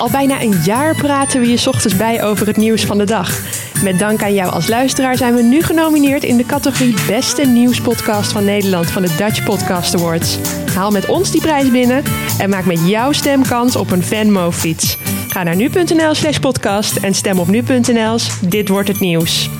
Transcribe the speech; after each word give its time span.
Al 0.00 0.10
bijna 0.10 0.42
een 0.42 0.60
jaar 0.64 0.94
praten 0.94 1.40
we 1.40 1.48
je 1.48 1.66
ochtends 1.66 1.96
bij 1.96 2.24
over 2.24 2.46
het 2.46 2.56
nieuws 2.56 2.84
van 2.84 2.98
de 2.98 3.04
dag. 3.04 3.40
Met 3.82 3.98
dank 3.98 4.22
aan 4.22 4.34
jou 4.34 4.52
als 4.52 4.68
luisteraar 4.68 5.16
zijn 5.16 5.34
we 5.34 5.42
nu 5.42 5.62
genomineerd 5.62 6.24
in 6.24 6.36
de 6.36 6.46
categorie 6.46 6.94
Beste 7.06 7.42
Nieuwspodcast 7.42 8.32
van 8.32 8.44
Nederland 8.44 8.90
van 8.90 9.02
de 9.02 9.14
Dutch 9.16 9.44
Podcast 9.44 9.94
Awards. 9.94 10.38
Haal 10.74 10.90
met 10.90 11.06
ons 11.06 11.30
die 11.30 11.40
prijs 11.40 11.70
binnen 11.70 12.02
en 12.38 12.50
maak 12.50 12.64
met 12.64 12.88
jouw 12.88 13.12
stem 13.12 13.42
kans 13.42 13.76
op 13.76 13.90
een 13.90 14.02
Venmo-fiets. 14.02 14.98
Ga 15.28 15.42
naar 15.42 15.56
nu.nl 15.56 16.14
slash 16.14 16.38
podcast 16.38 16.96
en 16.96 17.14
stem 17.14 17.38
op 17.38 17.48
nu.nl 17.48 18.18
Dit 18.40 18.68
wordt 18.68 18.88
het 18.88 19.00
nieuws. 19.00 19.50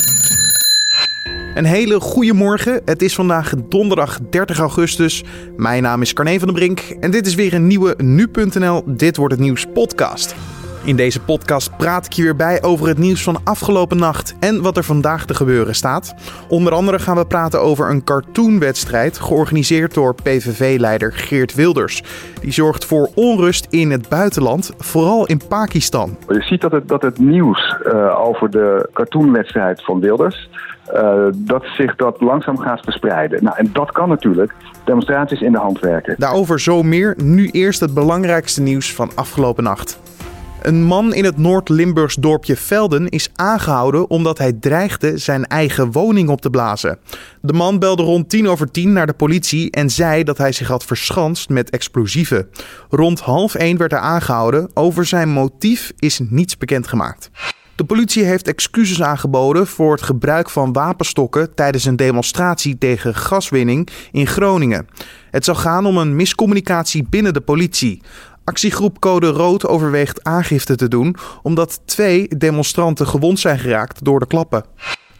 Een 1.54 1.64
hele 1.64 2.00
goede 2.00 2.34
morgen. 2.34 2.80
Het 2.84 3.02
is 3.02 3.14
vandaag 3.14 3.52
donderdag 3.68 4.18
30 4.30 4.58
augustus. 4.58 5.24
Mijn 5.56 5.82
naam 5.82 6.02
is 6.02 6.12
Carne 6.12 6.38
van 6.38 6.48
den 6.48 6.56
Brink 6.56 6.80
en 7.00 7.10
dit 7.10 7.26
is 7.26 7.34
weer 7.34 7.54
een 7.54 7.66
nieuwe 7.66 7.94
nu.nl 7.98 8.82
Dit 8.86 9.16
wordt 9.16 9.34
het 9.34 9.42
nieuws 9.42 9.66
podcast. 9.66 10.34
In 10.84 10.96
deze 10.96 11.20
podcast 11.20 11.76
praat 11.76 12.06
ik 12.06 12.12
je 12.12 12.22
weer 12.22 12.36
bij 12.36 12.62
over 12.62 12.88
het 12.88 12.98
nieuws 12.98 13.22
van 13.22 13.40
afgelopen 13.44 13.96
nacht 13.96 14.36
en 14.40 14.62
wat 14.62 14.76
er 14.76 14.84
vandaag 14.84 15.26
te 15.26 15.34
gebeuren 15.34 15.74
staat. 15.74 16.14
Onder 16.48 16.72
andere 16.72 16.98
gaan 16.98 17.16
we 17.16 17.26
praten 17.26 17.60
over 17.60 17.90
een 17.90 18.04
cartoonwedstrijd 18.04 19.18
georganiseerd 19.18 19.94
door 19.94 20.14
PVV-leider 20.14 21.12
Geert 21.12 21.54
Wilders. 21.54 22.02
Die 22.40 22.52
zorgt 22.52 22.84
voor 22.84 23.08
onrust 23.14 23.66
in 23.70 23.90
het 23.90 24.08
buitenland, 24.08 24.74
vooral 24.78 25.26
in 25.26 25.40
Pakistan. 25.48 26.16
Je 26.28 26.42
ziet 26.42 26.60
dat 26.60 26.72
het, 26.72 26.88
dat 26.88 27.02
het 27.02 27.18
nieuws 27.18 27.76
uh, 27.86 28.20
over 28.20 28.50
de 28.50 28.88
cartoonwedstrijd 28.92 29.84
van 29.84 30.00
Wilders 30.00 30.48
uh, 30.94 31.24
dat 31.34 31.64
zich 31.64 31.96
dat 31.96 32.20
langzaam 32.20 32.58
gaat 32.58 32.80
verspreiden. 32.80 33.44
Nou, 33.44 33.56
en 33.56 33.70
dat 33.72 33.92
kan 33.92 34.08
natuurlijk 34.08 34.54
demonstraties 34.84 35.40
in 35.40 35.52
de 35.52 35.58
hand 35.58 35.80
werken. 35.80 36.14
Daarover 36.18 36.60
zo 36.60 36.82
meer. 36.82 37.14
Nu 37.22 37.48
eerst 37.48 37.80
het 37.80 37.94
belangrijkste 37.94 38.62
nieuws 38.62 38.94
van 38.94 39.10
afgelopen 39.14 39.64
nacht. 39.64 40.00
Een 40.62 40.82
man 40.82 41.14
in 41.14 41.24
het 41.24 41.36
Noord-Limburgs 41.36 42.14
dorpje 42.14 42.56
Velden 42.56 43.08
is 43.08 43.30
aangehouden 43.34 44.10
omdat 44.10 44.38
hij 44.38 44.52
dreigde 44.52 45.18
zijn 45.18 45.46
eigen 45.46 45.92
woning 45.92 46.28
op 46.28 46.40
te 46.40 46.50
blazen. 46.50 46.98
De 47.40 47.52
man 47.52 47.78
belde 47.78 48.02
rond 48.02 48.28
tien 48.28 48.48
over 48.48 48.70
tien 48.70 48.92
naar 48.92 49.06
de 49.06 49.12
politie 49.12 49.70
en 49.70 49.90
zei 49.90 50.24
dat 50.24 50.38
hij 50.38 50.52
zich 50.52 50.68
had 50.68 50.84
verschanst 50.84 51.48
met 51.48 51.70
explosieven. 51.70 52.48
Rond 52.90 53.20
half 53.20 53.54
één 53.54 53.76
werd 53.76 53.90
hij 53.90 54.00
aangehouden. 54.00 54.70
Over 54.74 55.06
zijn 55.06 55.28
motief 55.28 55.92
is 55.98 56.20
niets 56.28 56.58
bekendgemaakt. 56.58 57.30
De 57.80 57.86
politie 57.86 58.24
heeft 58.24 58.48
excuses 58.48 59.02
aangeboden 59.02 59.66
voor 59.66 59.92
het 59.92 60.02
gebruik 60.02 60.50
van 60.50 60.72
wapenstokken 60.72 61.54
tijdens 61.54 61.84
een 61.84 61.96
demonstratie 61.96 62.78
tegen 62.78 63.14
gaswinning 63.14 63.88
in 64.12 64.26
Groningen. 64.26 64.86
Het 65.30 65.44
zou 65.44 65.56
gaan 65.56 65.86
om 65.86 65.96
een 65.96 66.16
miscommunicatie 66.16 67.06
binnen 67.10 67.32
de 67.32 67.40
politie. 67.40 68.02
Actiegroep 68.44 69.00
Code 69.00 69.28
Rood 69.28 69.66
overweegt 69.66 70.24
aangifte 70.24 70.76
te 70.76 70.88
doen 70.88 71.16
omdat 71.42 71.80
twee 71.84 72.28
demonstranten 72.28 73.06
gewond 73.06 73.38
zijn 73.38 73.58
geraakt 73.58 74.04
door 74.04 74.20
de 74.20 74.26
klappen. 74.26 74.64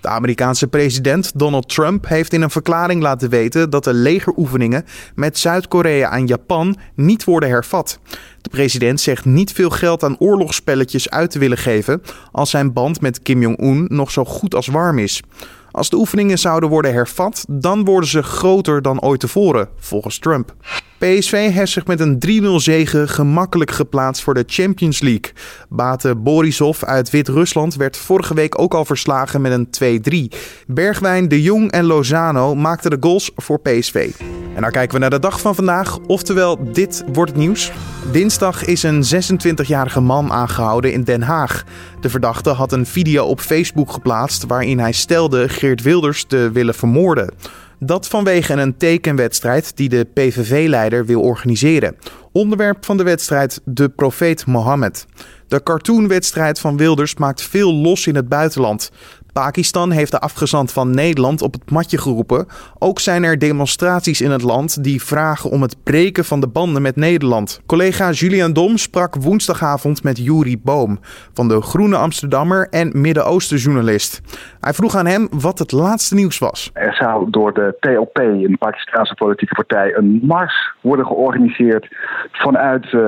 De 0.01 0.09
Amerikaanse 0.09 0.67
president 0.67 1.39
Donald 1.39 1.69
Trump 1.69 2.09
heeft 2.09 2.33
in 2.33 2.43
een 2.43 2.51
verklaring 2.51 3.03
laten 3.03 3.31
weten 3.31 3.71
dat 3.71 3.85
de 3.85 3.95
legeroefeningen 3.95 4.85
met 5.15 5.39
Zuid-Korea 5.39 6.13
en 6.13 6.27
Japan 6.27 6.77
niet 6.95 7.25
worden 7.25 7.49
hervat. 7.49 7.99
De 8.41 8.51
president 8.51 9.01
zegt 9.01 9.25
niet 9.25 9.53
veel 9.53 9.71
geld 9.71 10.03
aan 10.03 10.19
oorlogsspelletjes 10.19 11.11
uit 11.11 11.31
te 11.31 11.39
willen 11.39 11.59
geven 11.59 12.03
als 12.33 12.51
zijn 12.51 12.73
band 12.73 13.01
met 13.01 13.23
Kim 13.23 13.41
Jong-un 13.41 13.85
nog 13.89 14.11
zo 14.11 14.25
goed 14.25 14.55
als 14.55 14.67
warm 14.67 14.99
is. 14.99 15.23
Als 15.71 15.91
de 15.91 15.97
oefeningen 15.97 16.39
zouden 16.39 16.69
worden 16.69 16.93
hervat, 16.93 17.45
dan 17.49 17.85
worden 17.85 18.09
ze 18.11 18.23
groter 18.23 18.83
dan 18.83 19.01
ooit 19.01 19.21
tevoren, 19.21 19.69
volgens 19.79 20.19
Trump. 20.19 20.55
PSV 21.01 21.53
heeft 21.53 21.73
zich 21.73 21.87
met 21.87 22.01
een 22.01 22.19
3-0 22.27 22.55
zege 22.57 23.09
gemakkelijk 23.09 23.71
geplaatst 23.71 24.23
voor 24.23 24.35
de 24.35 24.45
Champions 24.47 25.01
League. 25.01 25.33
Bate 25.69 26.17
Borisov 26.17 26.83
uit 26.83 27.11
Wit-Rusland 27.11 27.75
werd 27.75 27.97
vorige 27.97 28.35
week 28.35 28.59
ook 28.59 28.75
al 28.75 28.85
verslagen 28.85 29.41
met 29.41 29.53
een 29.53 30.31
2-3. 30.33 30.37
Bergwijn, 30.67 31.29
De 31.29 31.43
Jong 31.43 31.71
en 31.71 31.85
Lozano 31.85 32.55
maakten 32.55 32.91
de 32.91 32.97
goals 33.01 33.31
voor 33.37 33.61
PSV. 33.61 34.11
En 34.55 34.63
dan 34.63 34.71
kijken 34.71 34.95
we 34.95 35.01
naar 35.01 35.11
de 35.11 35.19
dag 35.19 35.41
van 35.41 35.55
vandaag, 35.55 35.99
oftewel 35.99 36.73
dit 36.73 37.05
wordt 37.13 37.31
het 37.31 37.41
nieuws. 37.41 37.73
Dinsdag 38.13 38.65
is 38.65 38.83
een 38.83 39.05
26-jarige 39.05 40.01
man 40.01 40.33
aangehouden 40.33 40.93
in 40.93 41.05
Den 41.05 41.23
Haag. 41.23 41.65
De 42.01 42.11
verdachte 42.11 42.51
had 42.51 42.73
een 42.73 42.87
video 42.87 43.25
op 43.25 43.41
Facebook 43.41 43.93
geplaatst 43.93 44.47
waarin 44.47 44.79
hij 44.79 44.93
stelde 44.93 45.49
Geert 45.49 45.83
Wilders 45.83 46.25
te 46.25 46.51
willen 46.53 46.75
vermoorden. 46.75 47.35
Dat 47.83 48.09
vanwege 48.09 48.53
een 48.53 48.77
tekenwedstrijd 48.77 49.77
die 49.77 49.89
de 49.89 50.07
PVV-leider 50.15 51.07
wil 51.07 51.21
organiseren. 51.21 51.97
Onderwerp 52.33 52.85
van 52.85 52.97
de 52.97 53.03
wedstrijd 53.03 53.61
de 53.65 53.89
profeet 53.89 54.47
Mohammed. 54.47 55.07
De 55.49 55.63
cartoonwedstrijd 55.63 56.59
van 56.59 56.77
Wilders 56.77 57.15
maakt 57.15 57.43
veel 57.43 57.75
los 57.75 58.07
in 58.07 58.15
het 58.15 58.29
buitenland. 58.29 58.91
Pakistan 59.33 59.91
heeft 59.91 60.11
de 60.11 60.21
afgezant 60.21 60.73
van 60.73 60.91
Nederland 60.91 61.43
op 61.43 61.53
het 61.53 61.71
matje 61.71 61.99
geroepen. 61.99 62.47
Ook 62.79 62.99
zijn 62.99 63.23
er 63.23 63.39
demonstraties 63.39 64.21
in 64.21 64.31
het 64.31 64.43
land 64.43 64.85
die 64.85 65.03
vragen 65.03 65.51
om 65.51 65.63
het 65.63 65.77
breken 65.83 66.25
van 66.25 66.41
de 66.41 66.49
banden 66.49 66.83
met 66.83 66.97
Nederland. 66.97 67.61
Collega 67.67 68.11
Julian 68.11 68.53
Dom 68.53 68.77
sprak 68.77 69.15
woensdagavond 69.15 70.03
met 70.03 70.19
Juri 70.19 70.59
Boom 70.59 70.99
van 71.33 71.49
de 71.49 71.61
Groene 71.61 71.97
Amsterdammer 71.97 72.69
en 72.71 73.01
Midden-Oosten 73.01 73.57
journalist. 73.57 74.21
Hij 74.61 74.73
vroeg 74.73 74.97
aan 74.97 75.07
hem 75.07 75.29
wat 75.31 75.59
het 75.59 75.73
laatste 75.73 76.15
nieuws 76.15 76.39
was. 76.39 76.71
Er 76.73 76.95
zou 76.95 77.31
door 77.31 77.55
de 77.55 77.77
TLP, 77.81 78.19
een 78.19 78.57
Pakistanse 78.59 79.15
politieke 79.15 79.55
partij, 79.55 79.95
een 79.97 80.21
mars 80.23 80.75
worden 80.81 81.07
georganiseerd 81.07 81.89
vanuit 82.33 82.93
uh, 82.93 83.01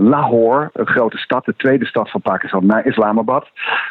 Lahore, 0.00 0.70
een 0.72 0.86
grote 0.86 1.16
stad, 1.16 1.44
de 1.44 1.54
tweede 1.56 1.86
stad 1.86 2.10
van 2.10 2.20
Pakistan, 2.20 2.66
naar 2.66 2.86
Islamabad. 2.86 3.48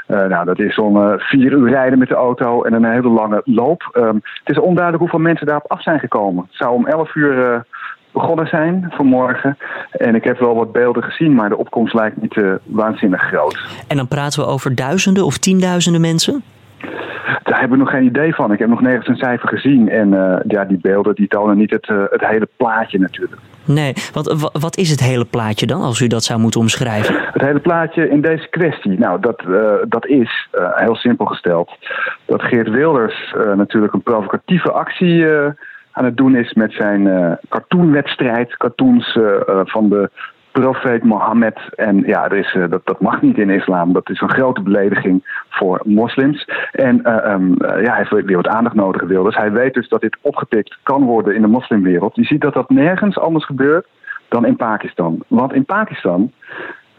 Uh, 0.07 0.25
nou, 0.25 0.45
dat 0.45 0.59
is 0.59 0.73
zo'n 0.73 1.19
vier 1.19 1.51
uur 1.51 1.68
rijden 1.69 1.99
met 1.99 2.07
de 2.07 2.15
auto 2.15 2.63
en 2.63 2.73
een 2.73 2.91
hele 2.91 3.09
lange 3.09 3.41
loop. 3.45 3.89
Um, 3.97 4.21
het 4.43 4.49
is 4.49 4.59
onduidelijk 4.59 4.99
hoeveel 4.99 5.19
mensen 5.19 5.45
daarop 5.45 5.71
af 5.71 5.81
zijn 5.81 5.99
gekomen. 5.99 6.43
Het 6.43 6.55
zou 6.55 6.73
om 6.73 6.87
11 6.87 7.15
uur 7.15 7.37
uh, 7.37 7.59
begonnen 8.11 8.47
zijn 8.47 8.85
vanmorgen. 8.89 9.57
En 9.91 10.15
ik 10.15 10.23
heb 10.23 10.39
wel 10.39 10.55
wat 10.55 10.71
beelden 10.71 11.03
gezien, 11.03 11.35
maar 11.35 11.49
de 11.49 11.57
opkomst 11.57 11.93
lijkt 11.93 12.21
niet 12.21 12.35
uh, 12.35 12.53
waanzinnig 12.63 13.21
groot. 13.21 13.59
En 13.87 13.97
dan 13.97 14.07
praten 14.07 14.39
we 14.39 14.47
over 14.47 14.75
duizenden 14.75 15.25
of 15.25 15.37
tienduizenden 15.37 16.01
mensen? 16.01 16.43
Daar 17.43 17.59
hebben 17.59 17.77
we 17.77 17.83
nog 17.83 17.93
geen 17.93 18.05
idee 18.05 18.35
van. 18.35 18.51
Ik 18.51 18.59
heb 18.59 18.69
nog 18.69 18.81
nergens 18.81 19.07
een 19.07 19.15
cijfer 19.15 19.49
gezien. 19.49 19.89
En 19.89 20.13
uh, 20.13 20.35
ja, 20.47 20.65
die 20.65 20.77
beelden 20.81 21.15
die 21.15 21.27
tonen 21.27 21.57
niet 21.57 21.71
het, 21.71 21.87
uh, 21.87 22.03
het 22.09 22.25
hele 22.25 22.47
plaatje 22.57 22.99
natuurlijk. 22.99 23.41
Nee, 23.73 23.93
wat, 24.13 24.49
wat 24.59 24.77
is 24.77 24.89
het 24.89 24.99
hele 24.99 25.25
plaatje 25.25 25.65
dan, 25.65 25.81
als 25.81 25.99
u 25.99 26.07
dat 26.07 26.23
zou 26.23 26.39
moeten 26.39 26.59
omschrijven? 26.59 27.15
Het 27.31 27.41
hele 27.41 27.59
plaatje 27.59 28.09
in 28.09 28.21
deze 28.21 28.47
kwestie, 28.49 28.99
nou, 28.99 29.19
dat, 29.19 29.43
uh, 29.47 29.73
dat 29.87 30.05
is 30.05 30.49
heel 30.75 30.95
simpel 30.95 31.25
gesteld. 31.25 31.71
Dat 32.25 32.41
Geert 32.41 32.69
Wilders 32.69 33.33
natuurlijk 33.55 33.93
een 33.93 34.01
provocatieve 34.03 34.71
actie 34.71 35.25
aan 35.91 36.05
het 36.05 36.17
doen 36.17 36.35
is 36.35 36.53
met 36.53 36.71
zijn 36.73 37.37
cartoonwedstrijd. 37.49 38.57
Cartoons 38.57 39.17
van 39.63 39.89
de 39.89 40.09
profeet 40.51 41.03
Mohammed. 41.03 41.59
En 41.75 42.03
ja, 42.05 42.25
er 42.25 42.37
is, 42.37 42.53
uh, 42.53 42.69
dat, 42.69 42.81
dat 42.85 43.01
mag 43.01 43.21
niet 43.21 43.37
in 43.37 43.49
islam. 43.49 43.93
Dat 43.93 44.09
is 44.09 44.21
een 44.21 44.29
grote 44.29 44.61
belediging 44.61 45.43
voor 45.49 45.81
moslims. 45.83 46.47
En 46.71 47.01
uh, 47.03 47.31
um, 47.31 47.49
uh, 47.49 47.83
ja, 47.83 47.93
hij 47.93 48.05
heeft 48.09 48.25
weer 48.25 48.35
wat 48.35 48.47
aandacht 48.47 48.75
nodig 48.75 49.01
wil. 49.01 49.23
Dus 49.23 49.35
hij 49.35 49.51
weet 49.51 49.73
dus 49.73 49.87
dat 49.87 50.01
dit 50.01 50.17
opgepikt 50.21 50.77
kan 50.83 51.03
worden 51.03 51.35
in 51.35 51.41
de 51.41 51.47
moslimwereld. 51.47 52.15
Je 52.15 52.23
ziet 52.23 52.41
dat 52.41 52.53
dat 52.53 52.69
nergens 52.69 53.19
anders 53.19 53.45
gebeurt 53.45 53.87
dan 54.27 54.45
in 54.45 54.55
Pakistan. 54.55 55.23
Want 55.27 55.53
in 55.53 55.65
Pakistan 55.65 56.31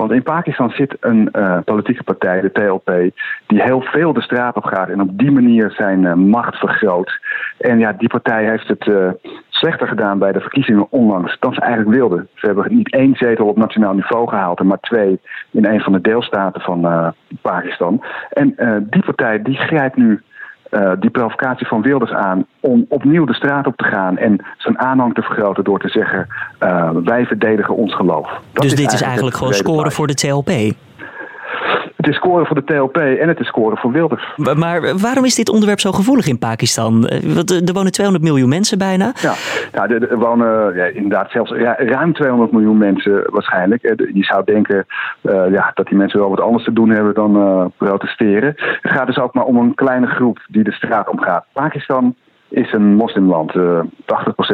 want 0.00 0.12
in 0.12 0.22
Pakistan 0.22 0.70
zit 0.70 0.96
een 1.00 1.28
uh, 1.32 1.58
politieke 1.64 2.02
partij, 2.02 2.40
de 2.40 2.52
TLP, 2.52 2.90
die 3.46 3.62
heel 3.62 3.80
veel 3.80 4.12
de 4.12 4.22
straat 4.22 4.56
op 4.56 4.64
gaat 4.64 4.88
en 4.88 5.00
op 5.00 5.18
die 5.18 5.30
manier 5.30 5.70
zijn 5.70 6.02
uh, 6.02 6.14
macht 6.14 6.56
vergroot. 6.56 7.18
En 7.58 7.78
ja, 7.78 7.92
die 7.92 8.08
partij 8.08 8.44
heeft 8.44 8.68
het 8.68 8.86
uh, 8.86 9.10
slechter 9.48 9.88
gedaan 9.88 10.18
bij 10.18 10.32
de 10.32 10.40
verkiezingen 10.40 10.86
onlangs 10.90 11.36
dan 11.38 11.54
ze 11.54 11.60
eigenlijk 11.60 11.96
wilden. 11.96 12.28
Ze 12.34 12.46
hebben 12.46 12.74
niet 12.74 12.92
één 12.92 13.14
zetel 13.14 13.46
op 13.46 13.56
nationaal 13.56 13.94
niveau 13.94 14.28
gehaald, 14.28 14.62
maar 14.62 14.80
twee 14.80 15.20
in 15.50 15.66
een 15.66 15.80
van 15.80 15.92
de 15.92 16.00
deelstaten 16.00 16.60
van 16.60 17.14
Pakistan. 17.42 18.04
En 18.30 18.54
die 18.90 19.04
partij 19.04 19.42
die 19.42 19.56
grijpt 19.56 19.96
nu 19.96 20.22
uh, 20.70 20.92
die 21.00 21.10
provocatie 21.10 21.66
van 21.66 21.82
Wilders 21.82 22.12
aan 22.12 22.46
om 22.60 22.84
opnieuw 22.88 23.24
de 23.24 23.34
straat 23.34 23.66
op 23.66 23.76
te 23.76 23.84
gaan 23.84 24.18
en 24.18 24.44
zijn 24.58 24.78
aanhang 24.78 25.14
te 25.14 25.22
vergroten 25.22 25.64
door 25.64 25.78
te 25.78 25.88
zeggen: 25.88 26.26
uh, 26.62 26.90
wij 27.04 27.26
verdedigen 27.26 27.74
ons 27.74 27.94
geloof. 27.94 28.28
Dat 28.52 28.62
dus 28.62 28.72
is 28.72 28.78
dit 28.78 28.92
is 28.92 29.02
eigenlijk 29.02 29.36
gewoon 29.36 29.54
scoren 29.54 29.92
voor 29.92 30.06
de 30.06 30.14
TLP? 30.14 30.50
Het 32.00 32.08
is 32.08 32.16
scoren 32.16 32.46
voor 32.46 32.56
de 32.56 32.64
TLP 32.64 32.96
en 32.96 33.28
het 33.28 33.40
is 33.40 33.46
scoren 33.46 33.78
voor 33.78 33.92
Wilders. 33.92 34.34
Maar 34.36 34.98
waarom 34.98 35.24
is 35.24 35.34
dit 35.34 35.50
onderwerp 35.50 35.80
zo 35.80 35.92
gevoelig 35.92 36.26
in 36.26 36.38
Pakistan? 36.38 37.08
Er 37.66 37.72
wonen 37.72 37.92
200 37.92 38.24
miljoen 38.24 38.48
mensen 38.48 38.78
bijna. 38.78 39.12
Ja, 39.14 39.34
nou, 39.72 39.94
er, 39.94 40.18
wonen 40.18 40.74
ja, 40.74 40.84
inderdaad 40.84 41.30
zelfs 41.30 41.50
ruim 41.76 42.12
200 42.12 42.52
miljoen 42.52 42.78
mensen 42.78 43.22
waarschijnlijk. 43.26 43.82
Je 44.12 44.24
zou 44.24 44.44
denken 44.44 44.86
uh, 45.22 45.50
ja, 45.50 45.70
dat 45.74 45.86
die 45.86 45.96
mensen 45.96 46.18
wel 46.18 46.30
wat 46.30 46.40
anders 46.40 46.64
te 46.64 46.72
doen 46.72 46.90
hebben 46.90 47.14
dan 47.14 47.36
uh, 47.36 47.64
protesteren. 47.76 48.54
Het 48.56 48.92
gaat 48.92 49.06
dus 49.06 49.18
ook 49.18 49.34
maar 49.34 49.44
om 49.44 49.56
een 49.56 49.74
kleine 49.74 50.06
groep 50.06 50.38
die 50.48 50.64
de 50.64 50.72
straat 50.72 51.08
omgaat. 51.08 51.44
Pakistan 51.52 52.14
is 52.48 52.72
een 52.72 52.94
moslimland. 52.94 53.54
Uh, 53.54 53.80
80% 53.80 53.84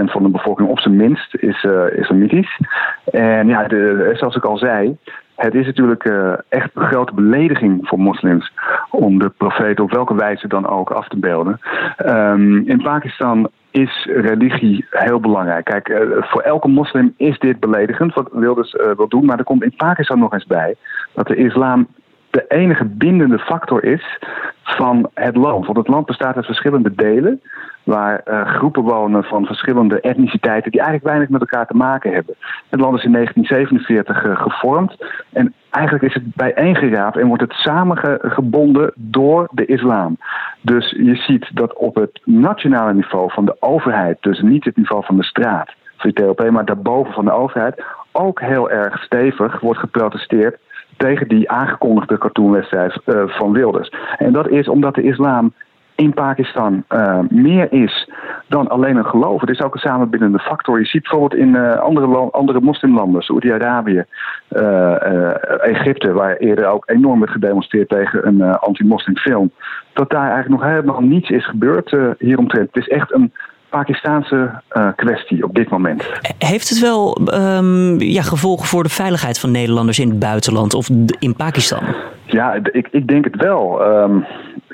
van 0.04 0.22
de 0.22 0.28
bevolking 0.28 0.68
op 0.68 0.80
zijn 0.80 0.96
minst 0.96 1.34
is 1.34 1.64
uh, 1.64 1.98
islamitisch. 1.98 2.60
En 3.04 3.48
ja, 3.48 3.68
de, 3.68 4.10
zoals 4.14 4.36
ik 4.36 4.44
al 4.44 4.58
zei, 4.58 4.96
het 5.36 5.54
is 5.54 5.66
natuurlijk 5.66 6.04
uh, 6.04 6.32
echt 6.48 6.70
een 6.74 6.86
grote 6.86 7.14
belediging 7.14 7.88
voor 7.88 7.98
moslims 7.98 8.52
om 8.90 9.18
de 9.18 9.28
profeet 9.28 9.80
op 9.80 9.90
welke 9.90 10.14
wijze 10.14 10.48
dan 10.48 10.68
ook 10.68 10.90
af 10.90 11.08
te 11.08 11.18
beelden. 11.18 11.60
Um, 12.06 12.68
in 12.68 12.82
Pakistan 12.82 13.48
is 13.70 14.08
religie 14.10 14.86
heel 14.90 15.20
belangrijk. 15.20 15.64
Kijk, 15.64 15.88
uh, 15.88 15.98
voor 16.20 16.40
elke 16.40 16.68
moslim 16.68 17.14
is 17.16 17.38
dit 17.38 17.60
beledigend, 17.60 18.14
wat 18.14 18.28
Wilders 18.32 18.74
uh, 18.74 18.90
wil 18.96 19.08
doen. 19.08 19.24
Maar 19.24 19.38
er 19.38 19.44
komt 19.44 19.62
in 19.62 19.76
Pakistan 19.76 20.18
nog 20.18 20.32
eens 20.32 20.46
bij 20.46 20.74
dat 21.14 21.26
de 21.26 21.36
islam 21.36 21.86
de 22.30 22.44
enige 22.48 22.84
bindende 22.84 23.38
factor 23.38 23.84
is 23.84 24.18
van 24.62 25.10
het 25.14 25.36
land. 25.36 25.66
Want 25.66 25.78
het 25.78 25.88
land 25.88 26.06
bestaat 26.06 26.36
uit 26.36 26.46
verschillende 26.46 26.94
delen 26.94 27.40
waar 27.86 28.22
uh, 28.24 28.46
groepen 28.46 28.82
wonen 28.82 29.24
van 29.24 29.44
verschillende 29.44 30.00
etniciteiten 30.00 30.70
die 30.70 30.80
eigenlijk 30.80 31.08
weinig 31.08 31.28
met 31.28 31.40
elkaar 31.40 31.66
te 31.66 31.76
maken 31.76 32.12
hebben. 32.12 32.34
Het 32.68 32.80
land 32.80 32.98
is 32.98 33.04
in 33.04 33.12
1947 33.12 34.24
uh, 34.24 34.42
gevormd 34.42 35.04
en 35.32 35.54
eigenlijk 35.70 36.04
is 36.04 36.14
het 36.14 36.34
bijeengeraapt 36.34 37.16
en 37.16 37.26
wordt 37.26 37.42
het 37.42 37.52
samengebonden 37.52 38.92
door 38.94 39.48
de 39.50 39.66
islam. 39.66 40.16
Dus 40.60 40.90
je 40.90 41.14
ziet 41.14 41.50
dat 41.54 41.76
op 41.76 41.94
het 41.94 42.20
nationale 42.24 42.94
niveau 42.94 43.32
van 43.32 43.44
de 43.44 43.56
overheid, 43.60 44.16
dus 44.20 44.40
niet 44.40 44.64
het 44.64 44.76
niveau 44.76 45.04
van 45.04 45.16
de 45.16 45.24
straat, 45.24 45.74
van 45.96 46.10
de 46.10 46.22
TLP, 46.22 46.50
maar 46.50 46.64
daarboven 46.64 47.12
van 47.12 47.24
de 47.24 47.32
overheid, 47.32 47.84
ook 48.12 48.40
heel 48.40 48.70
erg 48.70 49.02
stevig 49.02 49.60
wordt 49.60 49.80
geprotesteerd 49.80 50.58
tegen 50.96 51.28
die 51.28 51.50
aangekondigde 51.50 52.18
cartoonwedstrijd 52.18 53.00
uh, 53.04 53.22
van 53.26 53.52
Wilders. 53.52 53.92
En 54.18 54.32
dat 54.32 54.48
is 54.48 54.68
omdat 54.68 54.94
de 54.94 55.02
islam 55.02 55.52
in 55.96 56.14
Pakistan 56.14 56.84
uh, 56.88 57.18
meer 57.28 57.72
is 57.72 58.10
dan 58.48 58.68
alleen 58.68 58.96
een 58.96 59.06
geloof. 59.06 59.40
Het 59.40 59.50
is 59.50 59.62
ook 59.62 59.74
een 59.74 59.80
samenbindende 59.80 60.38
factor. 60.38 60.78
Je 60.78 60.86
ziet 60.86 61.02
bijvoorbeeld 61.02 61.40
in 61.40 61.48
uh, 61.48 61.78
andere, 61.78 62.30
andere 62.30 62.60
moslimlanden, 62.60 63.22
Saoedi-Arabië, 63.22 64.04
uh, 64.50 65.64
Egypte, 65.64 66.12
waar 66.12 66.36
eerder 66.36 66.66
ook 66.66 66.90
enorm 66.90 67.18
werd 67.18 67.32
gedemonstreerd 67.32 67.88
tegen 67.88 68.26
een 68.26 68.42
anti-moslimfilm, 68.42 69.50
dat 69.92 70.10
daar 70.10 70.30
eigenlijk 70.30 70.62
nog 70.62 70.70
helemaal 70.70 71.00
niets 71.00 71.30
is 71.30 71.46
gebeurd 71.46 71.96
hieromtrent. 72.18 72.68
Het 72.72 72.86
is 72.86 72.88
echt 72.88 73.12
een 73.12 73.32
Pakistaanse 73.68 74.62
kwestie 74.96 75.44
op 75.44 75.54
dit 75.54 75.70
moment. 75.70 76.04
Heeft 76.38 76.68
het 76.68 76.80
wel 76.80 77.18
um, 77.34 78.00
ja, 78.00 78.22
gevolgen 78.22 78.66
voor 78.66 78.82
de 78.82 78.88
veiligheid 78.88 79.38
van 79.38 79.50
Nederlanders 79.50 79.98
in 79.98 80.08
het 80.08 80.18
buitenland 80.18 80.74
of 80.74 80.88
in 81.18 81.36
Pakistan? 81.36 81.82
Ja, 82.24 82.54
ik, 82.72 82.88
ik 82.90 83.06
denk 83.06 83.24
het 83.24 83.36
wel. 83.36 83.86
Um, 83.86 84.24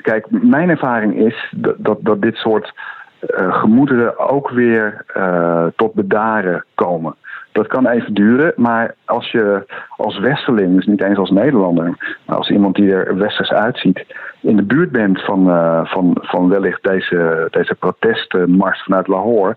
kijk, 0.03 0.25
mijn 0.29 0.69
ervaring 0.69 1.15
is 1.15 1.53
dat, 1.55 1.75
dat, 1.77 1.97
dat 2.01 2.21
dit 2.21 2.35
soort 2.35 2.73
uh, 3.27 3.53
gemoederen 3.53 4.19
ook 4.19 4.49
weer 4.49 5.05
uh, 5.17 5.65
tot 5.75 5.93
bedaren 5.93 6.65
komen. 6.75 7.15
Dat 7.51 7.67
kan 7.67 7.87
even 7.87 8.13
duren, 8.13 8.53
maar 8.55 8.95
als 9.05 9.31
je 9.31 9.65
als 9.97 10.19
westerling, 10.19 10.75
dus 10.75 10.85
niet 10.85 11.03
eens 11.03 11.17
als 11.17 11.29
Nederlander, 11.29 12.17
maar 12.25 12.37
als 12.37 12.49
iemand 12.49 12.75
die 12.75 12.93
er 12.93 13.17
westers 13.17 13.51
uitziet, 13.51 14.05
in 14.41 14.55
de 14.55 14.63
buurt 14.63 14.91
bent 14.91 15.21
van, 15.21 15.47
uh, 15.47 15.85
van, 15.85 16.17
van 16.21 16.49
wellicht 16.49 16.83
deze, 16.83 17.47
deze 17.51 17.75
protestmars 17.75 18.83
vanuit 18.83 19.07
Lahore, 19.07 19.55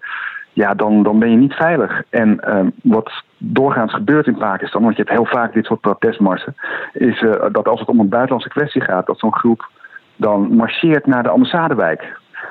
ja, 0.52 0.74
dan, 0.74 1.02
dan 1.02 1.18
ben 1.18 1.30
je 1.30 1.36
niet 1.36 1.54
veilig. 1.54 2.02
En 2.10 2.40
wat 2.82 3.10
doorgaans 3.38 3.94
gebeurt 3.94 4.26
in 4.26 4.38
Pakistan, 4.38 4.82
want 4.82 4.96
je 4.96 5.02
hebt 5.02 5.14
heel 5.16 5.26
vaak 5.26 5.52
dit 5.52 5.64
soort 5.64 5.80
protestmarsen, 5.80 6.54
is 6.92 7.24
dat 7.52 7.68
als 7.68 7.80
het 7.80 7.88
om 7.88 8.00
een 8.00 8.08
buitenlandse 8.08 8.48
kwestie 8.48 8.82
gaat, 8.82 9.06
dat 9.06 9.18
zo'n 9.18 9.34
groep 9.34 9.68
dan 10.16 10.56
marcheert 10.56 11.06
naar 11.06 11.22
de 11.22 11.28
ambassadewijk. 11.28 12.00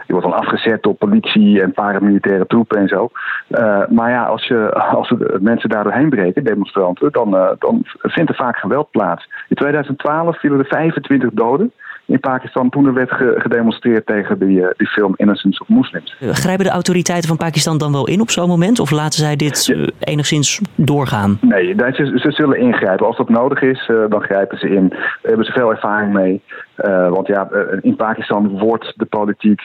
Die 0.06 0.16
wordt 0.16 0.32
dan 0.32 0.40
afgezet 0.40 0.84
door 0.84 0.94
politie 0.94 1.62
en 1.62 1.72
paramilitaire 1.72 2.46
troepen 2.46 2.78
en 2.78 2.88
zo. 2.88 3.10
Uh, 3.50 3.88
maar 3.88 4.10
ja, 4.10 4.24
als, 4.24 4.48
je, 4.48 4.72
als 4.74 5.10
de 5.10 5.38
mensen 5.42 5.70
daar 5.70 5.84
doorheen 5.84 6.10
breken, 6.10 6.44
demonstranten, 6.44 7.12
dan, 7.12 7.36
uh, 7.36 7.50
dan 7.60 7.82
vindt 8.02 8.30
er 8.30 8.36
vaak 8.36 8.58
geweld 8.58 8.92
plaats. 8.92 9.30
In 9.48 9.56
2012 9.56 10.40
vielen 10.40 10.60
er 10.60 10.66
25 10.66 11.30
doden 11.34 11.72
in 12.06 12.19
Pakistan 12.19 12.69
toen 12.69 12.86
er 12.86 12.94
werd 12.94 13.12
gedemonstreerd 13.38 14.06
tegen 14.06 14.40
die, 14.40 14.60
uh, 14.60 14.68
die 14.78 14.88
film 14.88 15.13
Innocence 15.16 15.62
of 15.62 15.69
Muslims. 15.69 16.16
Grijpen 16.19 16.66
de 16.66 16.72
autoriteiten 16.72 17.28
van 17.28 17.38
Pakistan 17.38 17.78
dan 17.78 17.92
wel 17.92 18.07
in 18.07 18.22
op 18.22 18.30
zo'n 18.30 18.48
moment? 18.48 18.80
Of 18.80 18.92
laten 18.92 19.19
zij 19.19 19.36
dit 19.36 19.66
ja. 19.66 19.86
enigszins 20.00 20.62
doorgaan? 20.75 21.38
Nee, 21.42 21.75
ze, 21.78 22.12
ze, 22.16 22.31
zullen 22.31 22.60
ingrijpen. 22.60 23.06
Als 23.06 23.18
dat 23.18 23.30
nodig 23.30 23.62
is, 23.62 23.92
dan 24.10 24.22
grijpen 24.22 24.57
ze 24.57 24.69
in. 24.69 24.90
Daar 24.90 25.19
hebben 25.22 25.46
ze 25.46 25.52
veel 25.52 25.72
ervaring 25.72 26.13
mee. 26.13 26.42
Uh, 26.78 27.10
want 27.10 27.28
ja, 27.28 27.50
in 27.81 27.96
Pakistan 27.96 28.60
wordt 28.60 28.94
de 28.96 29.06
politiek 29.06 29.62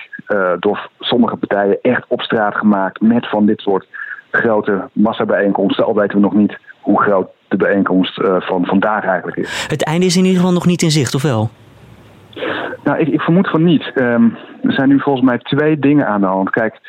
door 0.59 0.91
sommige 0.99 1.37
partijen 1.37 1.79
echt 1.83 2.05
op 2.09 2.21
straat 2.21 2.55
gemaakt 2.55 3.01
met 3.01 3.29
van 3.29 3.47
dit 3.47 3.61
soort 3.61 3.87
grote 4.31 4.89
massabijeenkomsten. 4.93 5.85
Al 5.85 5.95
weten 5.95 6.17
we 6.17 6.23
nog 6.23 6.35
niet 6.35 6.59
hoe 6.81 7.03
groot 7.03 7.29
de 7.49 7.57
bijeenkomst 7.57 8.15
van 8.39 8.65
vandaag 8.65 9.05
eigenlijk 9.05 9.37
is. 9.37 9.67
Het 9.69 9.85
einde 9.85 10.07
is 10.07 10.17
in 10.17 10.25
ieder 10.25 10.39
geval 10.39 10.53
nog 10.55 10.67
niet 10.67 10.83
in 10.83 10.91
zicht, 10.91 11.15
of 11.15 11.23
wel? 11.23 11.51
Nou, 12.85 12.99
ik, 12.99 13.21
vermoed 13.21 13.51
van 13.51 13.65
niet. 13.65 13.93
Um, 13.95 14.37
er 14.63 14.73
zijn 14.73 14.89
nu 14.89 15.01
volgens 15.01 15.25
mij 15.25 15.39
twee 15.39 15.79
dingen 15.79 16.07
aan 16.07 16.21
de 16.21 16.27
hand. 16.27 16.51
Kijk, 16.51 16.81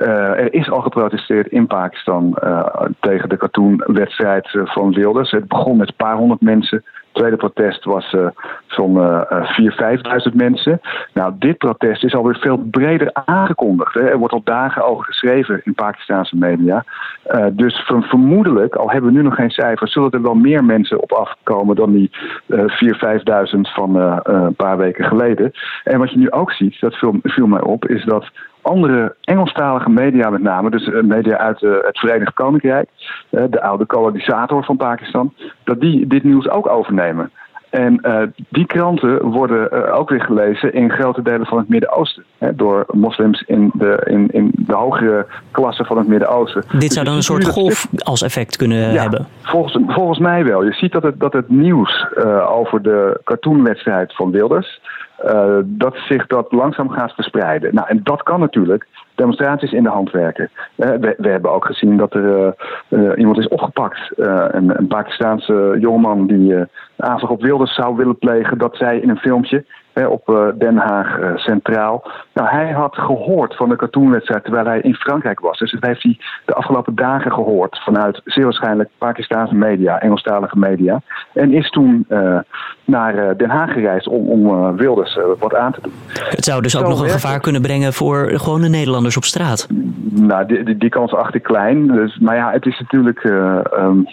uh, 0.00 0.08
er 0.08 0.54
is 0.54 0.70
al 0.70 0.80
geprotesteerd 0.80 1.46
in 1.46 1.66
Pakistan 1.66 2.38
uh, 2.44 2.66
tegen 3.00 3.28
de 3.28 3.36
cartoonwedstrijd 3.36 4.48
van 4.52 4.92
Wilders. 4.92 5.30
Het 5.30 5.48
begon 5.48 5.76
met 5.76 5.88
een 5.88 5.94
paar 5.96 6.16
honderd 6.16 6.40
mensen 6.40 6.84
tweede 7.18 7.36
protest 7.36 7.84
was 7.84 8.12
uh, 8.12 8.26
zo'n 8.66 8.96
uh, 8.96 9.20
4.000, 9.60 10.30
5.000 10.30 10.34
mensen. 10.34 10.80
Nou, 11.14 11.32
dit 11.38 11.58
protest 11.58 12.04
is 12.04 12.14
alweer 12.14 12.38
veel 12.40 12.56
breder 12.56 13.10
aangekondigd. 13.12 13.94
Hè. 13.94 14.00
Er 14.00 14.18
wordt 14.18 14.34
al 14.34 14.40
dagen 14.44 14.84
over 14.84 15.04
geschreven 15.04 15.60
in 15.64 15.74
Pakistanse 15.74 16.36
media. 16.36 16.84
Uh, 17.30 17.46
dus 17.52 17.84
vermoedelijk, 17.86 18.74
al 18.74 18.90
hebben 18.90 19.10
we 19.10 19.16
nu 19.16 19.22
nog 19.22 19.34
geen 19.34 19.50
cijfers, 19.50 19.92
zullen 19.92 20.10
er 20.10 20.22
wel 20.22 20.34
meer 20.34 20.64
mensen 20.64 21.02
op 21.02 21.12
afkomen 21.12 21.76
dan 21.76 21.92
die 21.92 22.10
uh, 22.46 22.58
4.000, 22.60 23.54
5.000 23.54 23.60
van 23.60 23.96
een 24.22 24.54
paar 24.54 24.76
weken 24.76 25.04
geleden. 25.04 25.52
En 25.84 25.98
wat 25.98 26.10
je 26.10 26.18
nu 26.18 26.30
ook 26.30 26.52
ziet, 26.52 26.80
dat 26.80 26.94
viel, 26.94 27.18
viel 27.22 27.46
mij 27.46 27.62
op, 27.62 27.88
is 27.88 28.04
dat 28.04 28.30
andere 28.62 29.14
Engelstalige 29.24 29.90
media 29.90 30.30
met 30.30 30.42
name, 30.42 30.70
dus 30.70 30.90
media 31.02 31.36
uit 31.36 31.60
het 31.60 31.98
Verenigd 31.98 32.34
Koninkrijk, 32.34 32.88
de 33.30 33.62
oude 33.62 33.86
kolonisator 33.86 34.64
van 34.64 34.76
Pakistan, 34.76 35.32
dat 35.68 35.80
die 35.80 36.06
dit 36.06 36.24
nieuws 36.24 36.48
ook 36.48 36.68
overnemen. 36.68 37.30
En 37.70 37.98
uh, 38.02 38.22
die 38.48 38.66
kranten 38.66 39.22
worden 39.22 39.92
ook 39.92 40.10
weer 40.10 40.20
gelezen 40.20 40.72
in 40.72 40.90
grote 40.90 41.22
delen 41.22 41.46
van 41.46 41.58
het 41.58 41.68
Midden-Oosten. 41.68 42.24
Door 42.54 42.86
moslims 42.90 43.42
in 43.46 43.70
de, 43.74 44.02
in, 44.04 44.28
in 44.30 44.50
de 44.54 44.74
hogere 44.74 45.26
klassen 45.50 45.84
van 45.84 45.98
het 45.98 46.06
Midden-Oosten. 46.06 46.62
Dit 46.70 46.80
dus 46.80 46.92
zou 46.92 47.04
dan 47.04 47.14
een 47.14 47.22
soort 47.22 47.44
golf 47.44 47.88
als 47.98 48.22
effect 48.22 48.56
kunnen 48.56 48.92
ja, 48.92 49.02
hebben? 49.02 49.26
Volgens, 49.42 49.78
volgens 49.86 50.18
mij 50.18 50.44
wel. 50.44 50.64
Je 50.64 50.72
ziet 50.72 50.92
dat 50.92 51.02
het, 51.02 51.20
dat 51.20 51.32
het 51.32 51.48
nieuws 51.48 52.06
over 52.48 52.82
de 52.82 53.20
cartoonwedstrijd 53.24 54.14
van 54.14 54.30
Wilders 54.30 54.80
uh, 55.24 55.58
dat 55.64 55.96
zich 55.96 56.26
dat 56.26 56.52
langzaam 56.52 56.90
gaat 56.90 57.12
verspreiden. 57.12 57.74
Nou, 57.74 57.88
en 57.88 58.00
dat 58.02 58.22
kan 58.22 58.40
natuurlijk 58.40 58.86
demonstraties 59.14 59.72
in 59.72 59.82
de 59.82 59.88
hand 59.88 60.10
werken. 60.10 60.50
Uh, 60.76 60.88
we, 60.88 61.14
we, 61.16 61.28
hebben 61.28 61.52
ook 61.52 61.64
gezien 61.64 61.96
dat 61.96 62.14
er 62.14 62.54
uh, 62.88 63.10
iemand 63.16 63.38
is 63.38 63.48
opgepakt. 63.48 64.12
een, 64.16 64.78
een 64.78 64.86
Pakistaanse 64.86 65.76
jongeman 65.80 66.26
die 66.26 66.54
aanslag 66.96 67.30
op 67.30 67.42
Wilders 67.42 67.74
zou 67.74 67.96
willen 67.96 68.18
plegen. 68.18 68.58
Dat 68.58 68.76
zij 68.76 68.98
in 68.98 69.08
een 69.08 69.18
filmpje 69.18 69.64
op 70.06 70.52
Den 70.58 70.76
Haag 70.76 71.18
Centraal. 71.34 72.10
Nou, 72.32 72.48
hij 72.48 72.72
had 72.72 72.94
gehoord 72.94 73.56
van 73.56 73.68
de 73.68 73.76
cartoonwedstrijd 73.76 74.44
terwijl 74.44 74.66
hij 74.66 74.80
in 74.80 74.94
Frankrijk 74.94 75.40
was. 75.40 75.58
Dus 75.58 75.72
dat 75.72 75.86
heeft 75.86 76.02
hij 76.02 76.18
de 76.44 76.54
afgelopen 76.54 76.94
dagen 76.94 77.32
gehoord 77.32 77.82
vanuit 77.84 78.20
zeer 78.24 78.44
waarschijnlijk 78.44 78.90
Pakistaanse 78.98 79.54
media, 79.54 80.00
Engelstalige 80.00 80.58
media. 80.58 81.00
En 81.32 81.52
is 81.52 81.70
toen 81.70 82.06
uh, 82.08 82.38
naar 82.84 83.36
Den 83.36 83.50
Haag 83.50 83.72
gereisd 83.72 84.08
om, 84.08 84.28
om 84.28 84.76
Wilders 84.76 85.16
uh, 85.16 85.24
wat 85.38 85.54
aan 85.54 85.72
te 85.72 85.80
doen. 85.82 85.92
Het 86.12 86.44
zou 86.44 86.62
dus 86.62 86.76
ook 86.76 86.88
nog 86.88 87.02
een 87.02 87.08
gevaar 87.08 87.40
kunnen 87.40 87.62
brengen 87.62 87.92
voor 87.92 88.30
gewone 88.30 88.68
Nederlanders 88.68 89.16
op 89.16 89.24
straat? 89.24 89.66
Nou, 90.10 90.46
die, 90.46 90.64
die, 90.64 90.76
die 90.76 90.90
kans 90.90 91.14
achter 91.14 91.40
klein. 91.40 91.86
Dus, 91.86 92.18
maar 92.18 92.36
ja, 92.36 92.50
het 92.50 92.66
is 92.66 92.78
natuurlijk. 92.78 93.24
Um, 93.24 94.06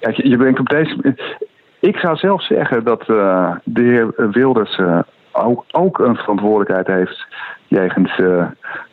kijk, 0.00 0.16
je, 0.16 0.28
je 0.28 0.36
brengt 0.36 0.60
op 0.60 0.68
deze. 0.68 1.14
Ik 1.80 1.96
zou 1.96 2.16
zelf 2.16 2.42
zeggen 2.42 2.84
dat 2.84 3.02
de 3.64 3.82
heer 3.82 4.30
Wilders 4.30 4.80
ook, 5.32 5.64
ook, 5.70 5.98
een 5.98 6.16
verantwoordelijkheid 6.16 6.86
heeft 6.86 7.26
jegens 7.66 8.18
uh, 8.18 8.46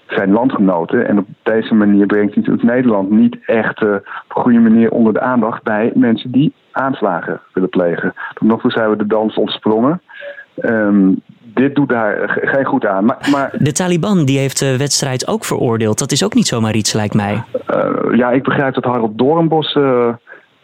zijn 0.08 0.32
landgenoten. 0.32 1.08
En 1.08 1.18
op 1.18 1.28
deze 1.44 1.74
manier 1.74 2.06
brengt 2.06 2.34
hij 2.34 2.44
natuurlijk 2.44 2.74
Nederland 2.74 3.10
niet 3.10 3.38
echt 3.46 3.82
op 3.82 3.90
een 4.28 4.42
goede 4.42 4.60
manier 4.60 4.92
onder 4.92 5.14
de 5.14 5.20
aandacht 5.20 5.64
bij 5.64 5.92
mensen 5.94 6.32
die 6.32 6.54
aanslagen 6.72 7.42
willen 7.54 7.70
plegen. 7.70 8.14
Tot 8.34 8.48
nog 8.48 8.62
toe 8.62 8.72
zijn 8.72 8.90
we 8.90 8.96
de 8.96 9.08
dans 9.08 9.36
ontsprongen. 9.36 10.02
Um, 10.64 11.22
dit 11.58 11.76
doet 11.76 11.90
daar 11.90 12.40
geen 12.44 12.66
goed 12.66 12.86
aan. 12.86 13.06
Maar, 13.06 13.28
maar, 13.32 13.52
de 13.58 13.72
Taliban 13.72 14.26
die 14.26 14.40
heeft 14.40 14.60
de 14.60 14.78
wedstrijd 14.78 15.28
ook 15.28 15.46
veroordeeld. 15.46 16.00
Dat 16.00 16.12
is 16.12 16.24
ook 16.24 16.34
niet 16.34 16.48
zomaar 16.48 16.76
iets, 16.76 16.94
lijkt 16.94 17.14
mij. 17.14 17.44
Uh, 17.76 18.18
ja, 18.18 18.32
ik 18.32 18.44
begrijp 18.44 18.74
dat 18.74 18.84
Harold 18.84 19.18
Doornbos 19.18 19.76
uh, 19.76 20.14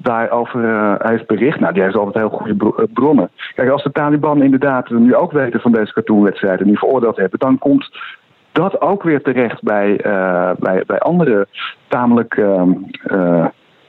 daarover 0.03 0.63
uh, 0.63 0.93
heeft 0.98 1.27
bericht. 1.27 1.60
Nou, 1.60 1.74
die 1.74 1.83
heeft 1.83 1.95
altijd 1.95 2.15
heel 2.15 2.38
goede 2.38 2.88
bronnen. 2.93 3.29
Kijk, 3.55 3.69
als 3.69 3.83
de 3.83 3.91
Taliban 3.91 4.43
inderdaad 4.43 4.89
nu 4.89 5.15
ook 5.15 5.31
weten 5.31 5.60
van 5.60 5.72
deze 5.72 5.93
cartoonwedstrijd 5.93 6.60
en 6.60 6.65
die 6.65 6.77
veroordeeld 6.77 7.17
hebben, 7.17 7.39
dan 7.39 7.57
komt 7.57 7.89
dat 8.51 8.81
ook 8.81 9.03
weer 9.03 9.22
terecht 9.22 9.63
bij, 9.63 10.00
bij, 10.60 10.83
bij 10.86 11.00
andere 11.00 11.48
tamelijk 11.88 12.38
ehm, 12.38 12.72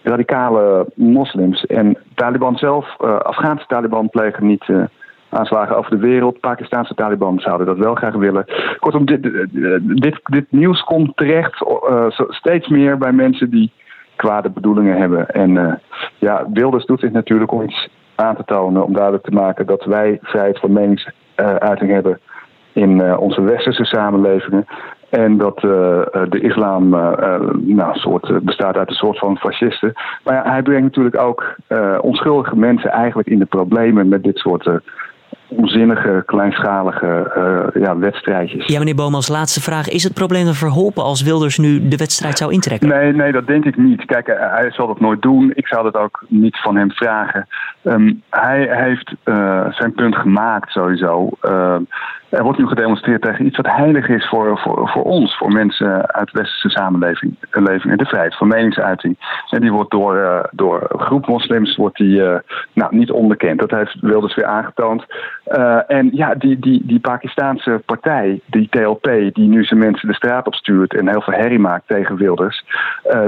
radicale 0.03 0.87
moslims. 0.95 1.67
En 1.67 1.99
Taliban 2.15 2.57
zelf, 2.57 2.97
Afghaanse 3.23 3.67
Taliban 3.67 4.11
plegen 4.11 4.47
niet 4.47 4.65
aanslagen 5.29 5.77
over 5.77 5.91
de 5.91 6.07
wereld. 6.07 6.41
Pakistanse 6.41 6.95
Taliban 6.95 7.41
zouden 7.41 7.67
dat 7.67 7.79
wel 7.79 7.95
graag 7.95 8.15
willen. 8.15 8.45
Kortom, 8.79 9.05
dit, 9.05 9.23
dit, 10.01 10.21
dit 10.23 10.47
nieuws 10.49 10.83
komt 10.83 11.17
terecht 11.17 11.65
steeds 12.29 12.69
meer 12.69 12.99
bij 12.99 13.13
mensen 13.13 13.51
die 13.51 13.73
kwade 14.17 14.51
bedoelingen 14.51 14.97
hebben. 14.97 15.29
En 15.29 15.81
ja, 16.19 16.47
Wilders 16.53 16.85
doet 16.85 17.01
dit 17.01 17.13
natuurlijk 17.13 17.53
om 17.53 17.63
iets 17.63 17.89
aan 18.15 18.37
te 18.37 18.45
tonen, 18.45 18.85
om 18.85 18.93
duidelijk 18.93 19.25
te 19.25 19.31
maken 19.31 19.67
dat 19.67 19.85
wij 19.85 20.19
vrijheid 20.23 20.59
van 20.59 20.73
meningsuiting 20.73 21.91
hebben 21.91 22.21
in 22.73 22.99
uh, 22.99 23.21
onze 23.21 23.43
westerse 23.43 23.85
samenlevingen. 23.85 24.67
En 25.09 25.37
dat 25.37 25.57
uh, 25.57 25.71
de 26.29 26.41
islam 26.41 26.89
nou, 27.61 27.99
soort, 27.99 28.45
bestaat 28.45 28.77
uit 28.77 28.89
een 28.89 28.95
soort 28.95 29.19
van 29.19 29.37
fascisten. 29.37 29.93
Maar 30.25 30.51
hij 30.51 30.63
brengt 30.63 30.85
natuurlijk 30.85 31.19
ook 31.19 31.57
onschuldige 32.01 32.57
mensen 32.57 32.91
eigenlijk 32.91 33.29
in 33.29 33.39
de 33.39 33.45
problemen 33.45 34.09
met 34.09 34.23
dit 34.23 34.39
soort 34.39 34.69
onzinnige, 35.49 36.23
kleinschalige 36.27 37.33
uh, 37.75 37.83
ja, 37.83 37.99
wedstrijdjes. 37.99 38.67
Ja, 38.67 38.79
meneer 38.79 38.95
Boom, 38.95 39.15
als 39.15 39.29
laatste 39.29 39.61
vraag. 39.61 39.89
Is 39.89 40.03
het 40.03 40.15
probleem 40.15 40.53
verholpen 40.53 41.03
als 41.03 41.23
Wilders 41.23 41.59
nu 41.59 41.89
de 41.89 41.97
wedstrijd 41.97 42.39
zou 42.39 42.53
intrekken? 42.53 42.89
Nee, 42.89 43.13
nee 43.13 43.33
dat 43.33 43.47
denk 43.47 43.65
ik 43.65 43.77
niet. 43.77 44.05
Kijk, 44.05 44.27
hij 44.27 44.71
zal 44.71 44.87
dat 44.87 45.01
nooit 45.01 45.23
doen. 45.23 45.53
Ik 45.55 45.67
zou 45.67 45.83
dat 45.83 45.97
ook 45.97 46.25
niet 46.29 46.57
van 46.61 46.77
hem 46.77 46.91
vragen. 46.91 47.47
Um, 47.83 48.23
hij 48.31 48.69
heeft 48.71 49.15
uh, 49.25 49.67
zijn 49.71 49.93
punt 49.93 50.17
gemaakt 50.17 50.71
sowieso. 50.71 51.29
Uh, 51.43 51.77
er 52.35 52.43
wordt 52.43 52.59
nu 52.59 52.67
gedemonstreerd 52.67 53.23
tegen 53.23 53.47
iets 53.47 53.57
wat 53.57 53.67
heilig 53.67 54.09
is 54.09 54.29
voor, 54.29 54.59
voor, 54.59 54.89
voor 54.89 55.03
ons, 55.03 55.37
voor 55.37 55.53
mensen 55.53 56.13
uit 56.15 56.31
westerse 56.31 56.71
samenleving. 56.71 57.37
Leven, 57.51 57.99
de 57.99 58.05
vrijheid 58.05 58.37
van 58.37 58.49
meningsuiting. 58.49 59.17
En 59.51 59.61
die 59.61 59.73
wordt 59.73 59.91
door, 59.91 60.17
uh, 60.17 60.41
door 60.51 60.91
groep 60.97 61.27
moslims 61.27 61.77
wordt 61.77 61.97
die, 61.97 62.21
uh, 62.21 62.37
nou, 62.73 62.97
niet 62.97 63.11
onderkend. 63.11 63.59
Dat 63.59 63.71
heeft 63.71 64.01
Wilders 64.01 64.35
weer 64.35 64.47
aangetoond. 64.47 65.05
Uh, 65.47 65.81
en 65.87 66.09
ja, 66.13 66.35
die, 66.35 66.59
die, 66.59 66.83
die 66.87 67.01
Pakistaanse 67.01 67.83
partij, 67.87 68.41
die 68.47 68.69
TLP, 68.69 69.11
die 69.33 69.49
nu 69.49 69.65
zijn 69.65 69.81
mensen 69.81 70.09
de 70.09 70.15
straat 70.15 70.47
op 70.47 70.55
stuurt 70.55 70.95
en 70.95 71.09
heel 71.09 71.23
veel 71.23 71.35
herrie 71.35 71.59
maakt 71.59 71.89
tegen 71.89 72.17
Wilders, 72.17 72.65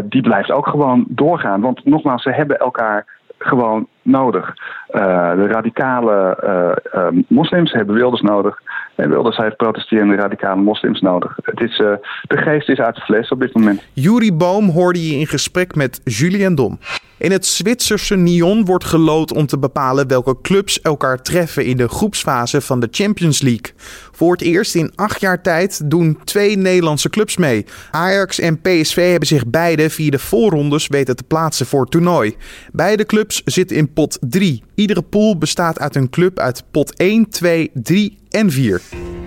die 0.04 0.22
blijft 0.22 0.50
ook 0.50 0.68
gewoon 0.68 1.04
doorgaan. 1.08 1.60
Want 1.60 1.84
nogmaals, 1.84 2.22
ze 2.22 2.30
hebben 2.30 2.58
elkaar 2.58 3.04
gewoon 3.38 3.86
nodig. 4.06 4.54
Uh, 4.90 5.34
de 5.34 5.46
radicale 5.46 6.38
uh, 6.44 7.02
uh, 7.02 7.22
moslims 7.28 7.72
hebben 7.72 7.94
Wilders 7.94 8.22
nodig. 8.22 8.60
En 8.94 9.10
Wilders 9.10 9.36
heeft 9.36 9.56
protesterende 9.56 10.16
radicale 10.16 10.60
moslims 10.60 11.00
nodig. 11.00 11.38
Het 11.42 11.60
is, 11.60 11.76
de 11.76 12.36
geest 12.36 12.68
is 12.68 12.78
uit 12.78 12.94
de 12.94 13.00
fles 13.00 13.28
op 13.28 13.40
dit 13.40 13.54
moment. 13.54 13.86
Juri 13.92 14.32
Boom 14.32 14.68
hoorde 14.68 15.08
je 15.08 15.18
in 15.18 15.26
gesprek 15.26 15.74
met 15.74 16.00
Julien 16.04 16.54
Dom. 16.54 16.78
In 17.18 17.32
het 17.32 17.46
Zwitserse 17.46 18.16
Nyon 18.16 18.64
wordt 18.64 18.84
gelood 18.84 19.32
om 19.32 19.46
te 19.46 19.58
bepalen 19.58 20.08
welke 20.08 20.40
clubs 20.40 20.80
elkaar 20.80 21.22
treffen 21.22 21.64
in 21.64 21.76
de 21.76 21.88
groepsfase 21.88 22.60
van 22.60 22.80
de 22.80 22.88
Champions 22.90 23.42
League. 23.42 23.72
Voor 24.12 24.32
het 24.32 24.42
eerst 24.42 24.74
in 24.74 24.92
acht 24.94 25.20
jaar 25.20 25.42
tijd 25.42 25.90
doen 25.90 26.18
twee 26.24 26.56
Nederlandse 26.56 27.10
clubs 27.10 27.36
mee. 27.36 27.66
Ajax 27.90 28.40
en 28.40 28.60
PSV 28.60 29.10
hebben 29.10 29.28
zich 29.28 29.46
beide 29.46 29.90
via 29.90 30.10
de 30.10 30.18
voorrondes 30.18 30.86
weten 30.86 31.16
te 31.16 31.24
plaatsen 31.24 31.66
voor 31.66 31.80
het 31.80 31.90
toernooi. 31.90 32.36
Beide 32.72 33.06
clubs 33.06 33.42
zitten 33.44 33.76
in 33.76 33.92
pot 33.96 34.18
3. 34.20 34.62
Iedere 34.74 35.02
pool 35.02 35.38
bestaat 35.38 35.78
uit 35.78 35.96
een 35.96 36.10
club 36.10 36.38
uit 36.38 36.64
pot 36.70 36.94
1, 36.94 37.28
2, 37.28 37.70
3 37.74 38.18
en 38.30 38.50
4. 38.50 38.80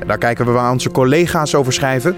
daar 0.07 0.17
kijken 0.17 0.45
we 0.45 0.51
waar 0.51 0.71
onze 0.71 0.91
collega's 0.91 1.55
over 1.55 1.73
schrijven. 1.73 2.15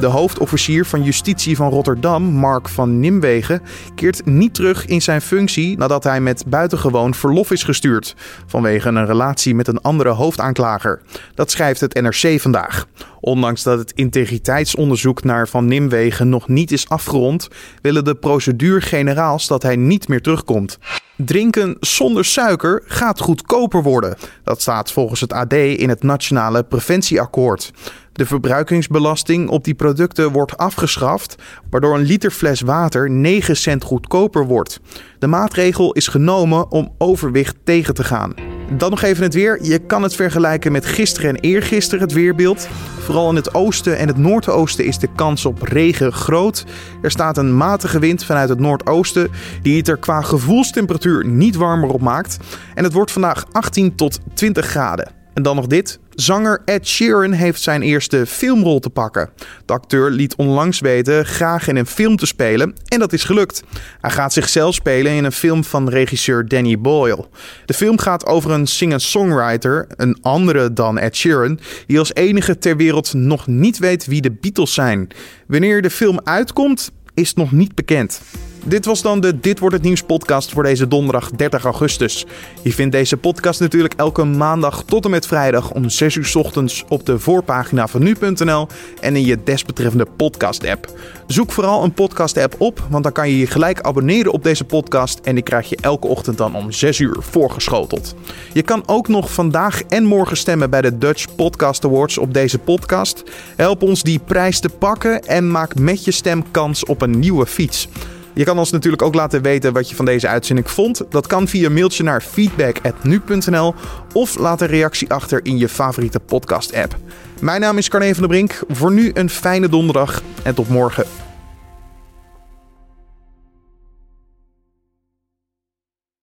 De 0.00 0.06
hoofdofficier 0.06 0.86
van 0.86 1.02
justitie 1.02 1.56
van 1.56 1.70
Rotterdam, 1.70 2.22
Mark 2.22 2.68
van 2.68 3.00
Nimwegen, 3.00 3.62
keert 3.94 4.26
niet 4.26 4.54
terug 4.54 4.86
in 4.86 5.02
zijn 5.02 5.20
functie 5.20 5.78
nadat 5.78 6.04
hij 6.04 6.20
met 6.20 6.44
buitengewoon 6.46 7.14
verlof 7.14 7.50
is 7.50 7.62
gestuurd. 7.62 8.14
Vanwege 8.46 8.88
een 8.88 9.06
relatie 9.06 9.54
met 9.54 9.68
een 9.68 9.80
andere 9.80 10.10
hoofdaanklager. 10.10 11.00
Dat 11.34 11.50
schrijft 11.50 11.80
het 11.80 11.94
NRC 12.00 12.40
vandaag. 12.40 12.86
Ondanks 13.26 13.62
dat 13.62 13.78
het 13.78 13.92
integriteitsonderzoek 13.92 15.24
naar 15.24 15.48
Van 15.48 15.66
Nimwegen 15.66 16.28
nog 16.28 16.48
niet 16.48 16.72
is 16.72 16.88
afgerond, 16.88 17.48
willen 17.82 18.04
de 18.04 18.14
procedure-generaals 18.14 19.46
dat 19.46 19.62
hij 19.62 19.76
niet 19.76 20.08
meer 20.08 20.22
terugkomt. 20.22 20.78
Drinken 21.16 21.76
zonder 21.80 22.24
suiker 22.24 22.82
gaat 22.86 23.20
goedkoper 23.20 23.82
worden. 23.82 24.16
Dat 24.44 24.60
staat 24.60 24.92
volgens 24.92 25.20
het 25.20 25.32
AD 25.32 25.52
in 25.52 25.88
het 25.88 26.02
Nationale 26.02 26.64
Preventieakkoord. 26.64 27.72
De 28.12 28.26
verbruikingsbelasting 28.26 29.48
op 29.48 29.64
die 29.64 29.74
producten 29.74 30.32
wordt 30.32 30.56
afgeschaft, 30.56 31.36
waardoor 31.70 31.94
een 31.94 32.06
liter 32.06 32.30
fles 32.30 32.60
water 32.60 33.10
9 33.10 33.56
cent 33.56 33.84
goedkoper 33.84 34.46
wordt. 34.46 34.80
De 35.18 35.26
maatregel 35.26 35.92
is 35.92 36.08
genomen 36.08 36.70
om 36.70 36.94
overwicht 36.98 37.56
tegen 37.64 37.94
te 37.94 38.04
gaan. 38.04 38.34
Dan 38.76 38.90
nog 38.90 39.02
even 39.02 39.22
het 39.22 39.34
weer. 39.34 39.64
Je 39.64 39.78
kan 39.78 40.02
het 40.02 40.14
vergelijken 40.14 40.72
met 40.72 40.86
gisteren 40.86 41.30
en 41.30 41.40
eergisteren 41.40 42.00
het 42.00 42.12
weerbeeld. 42.12 42.68
Vooral 43.06 43.30
in 43.30 43.36
het 43.36 43.54
oosten 43.54 43.98
en 43.98 44.08
het 44.08 44.16
noordoosten 44.16 44.84
is 44.84 44.98
de 44.98 45.08
kans 45.14 45.44
op 45.44 45.62
regen 45.62 46.12
groot. 46.12 46.64
Er 47.02 47.10
staat 47.10 47.36
een 47.36 47.56
matige 47.56 47.98
wind 47.98 48.24
vanuit 48.24 48.48
het 48.48 48.58
noordoosten 48.58 49.30
die 49.62 49.76
het 49.76 49.88
er 49.88 49.96
qua 49.96 50.20
gevoelstemperatuur 50.20 51.26
niet 51.26 51.56
warmer 51.56 51.88
op 51.88 52.00
maakt. 52.00 52.38
En 52.74 52.84
het 52.84 52.92
wordt 52.92 53.12
vandaag 53.12 53.44
18 53.52 53.94
tot 53.94 54.18
20 54.34 54.66
graden. 54.66 55.25
En 55.36 55.42
dan 55.42 55.56
nog 55.56 55.66
dit. 55.66 55.98
Zanger 56.10 56.62
Ed 56.64 56.86
Sheeran 56.86 57.32
heeft 57.32 57.62
zijn 57.62 57.82
eerste 57.82 58.26
filmrol 58.26 58.78
te 58.78 58.90
pakken. 58.90 59.30
De 59.64 59.72
acteur 59.72 60.10
liet 60.10 60.36
onlangs 60.36 60.80
weten 60.80 61.26
graag 61.26 61.68
in 61.68 61.76
een 61.76 61.86
film 61.86 62.16
te 62.16 62.26
spelen 62.26 62.74
en 62.84 62.98
dat 62.98 63.12
is 63.12 63.24
gelukt. 63.24 63.62
Hij 64.00 64.10
gaat 64.10 64.32
zichzelf 64.32 64.74
spelen 64.74 65.12
in 65.12 65.24
een 65.24 65.32
film 65.32 65.64
van 65.64 65.88
regisseur 65.88 66.48
Danny 66.48 66.78
Boyle. 66.78 67.28
De 67.64 67.74
film 67.74 67.98
gaat 67.98 68.26
over 68.26 68.50
een 68.50 68.66
singer-songwriter, 68.66 69.86
een 69.96 70.18
andere 70.22 70.72
dan 70.72 70.98
Ed 70.98 71.16
Sheeran, 71.16 71.58
die 71.86 71.98
als 71.98 72.14
enige 72.14 72.58
ter 72.58 72.76
wereld 72.76 73.14
nog 73.14 73.46
niet 73.46 73.78
weet 73.78 74.06
wie 74.06 74.20
de 74.20 74.32
Beatles 74.32 74.74
zijn. 74.74 75.08
Wanneer 75.46 75.82
de 75.82 75.90
film 75.90 76.20
uitkomt, 76.24 76.92
is 77.14 77.34
nog 77.34 77.52
niet 77.52 77.74
bekend. 77.74 78.20
Dit 78.68 78.84
was 78.84 79.02
dan 79.02 79.20
de 79.20 79.40
Dit 79.40 79.58
wordt 79.58 79.74
het 79.74 79.84
nieuws 79.84 80.02
podcast 80.02 80.52
voor 80.52 80.62
deze 80.62 80.88
donderdag 80.88 81.30
30 81.30 81.64
augustus. 81.64 82.26
Je 82.62 82.72
vindt 82.72 82.92
deze 82.92 83.16
podcast 83.16 83.60
natuurlijk 83.60 83.94
elke 83.94 84.24
maandag 84.24 84.82
tot 84.82 85.04
en 85.04 85.10
met 85.10 85.26
vrijdag 85.26 85.72
om 85.72 85.88
6 85.88 86.14
uur 86.14 86.32
ochtends 86.34 86.84
op 86.88 87.06
de 87.06 87.18
voorpagina 87.18 87.86
van 87.86 88.02
nu.nl 88.02 88.68
en 89.00 89.16
in 89.16 89.24
je 89.24 89.42
desbetreffende 89.44 90.06
podcast 90.16 90.66
app. 90.66 90.90
Zoek 91.26 91.52
vooral 91.52 91.84
een 91.84 91.92
podcast 91.92 92.36
app 92.36 92.54
op, 92.58 92.86
want 92.90 93.02
dan 93.02 93.12
kan 93.12 93.28
je 93.28 93.38
je 93.38 93.46
gelijk 93.46 93.80
abonneren 93.80 94.32
op 94.32 94.42
deze 94.42 94.64
podcast 94.64 95.20
en 95.22 95.34
die 95.34 95.44
krijg 95.44 95.68
je 95.68 95.78
elke 95.80 96.06
ochtend 96.06 96.38
dan 96.38 96.54
om 96.54 96.72
6 96.72 96.98
uur 96.98 97.16
voorgeschoteld. 97.20 98.14
Je 98.52 98.62
kan 98.62 98.82
ook 98.86 99.08
nog 99.08 99.32
vandaag 99.32 99.82
en 99.82 100.04
morgen 100.04 100.36
stemmen 100.36 100.70
bij 100.70 100.82
de 100.82 100.98
Dutch 100.98 101.34
Podcast 101.34 101.84
Awards 101.84 102.18
op 102.18 102.34
deze 102.34 102.58
podcast. 102.58 103.22
Help 103.56 103.82
ons 103.82 104.02
die 104.02 104.18
prijs 104.18 104.60
te 104.60 104.68
pakken 104.68 105.22
en 105.22 105.50
maak 105.50 105.78
met 105.78 106.04
je 106.04 106.10
stem 106.10 106.50
kans 106.50 106.84
op 106.84 107.02
een 107.02 107.18
nieuwe 107.18 107.46
fiets. 107.46 107.88
Je 108.36 108.44
kan 108.44 108.58
ons 108.58 108.70
natuurlijk 108.70 109.02
ook 109.02 109.14
laten 109.14 109.42
weten 109.42 109.72
wat 109.72 109.88
je 109.88 109.96
van 109.96 110.04
deze 110.04 110.28
uitzending 110.28 110.70
vond. 110.70 111.02
Dat 111.08 111.26
kan 111.26 111.48
via 111.48 111.70
mailtje 111.70 112.02
naar 112.02 112.20
feedback.nu.nl 112.22 113.74
of 114.12 114.38
laat 114.38 114.60
een 114.60 114.66
reactie 114.66 115.10
achter 115.10 115.40
in 115.42 115.58
je 115.58 115.68
favoriete 115.68 116.20
podcast-app. 116.20 116.96
Mijn 117.40 117.60
naam 117.60 117.78
is 117.78 117.88
Carne 117.88 118.14
van 118.14 118.22
der 118.22 118.28
Brink. 118.28 118.60
Voor 118.68 118.92
nu 118.92 119.10
een 119.14 119.30
fijne 119.30 119.68
donderdag 119.68 120.22
en 120.42 120.54
tot 120.54 120.68
morgen. 120.68 121.25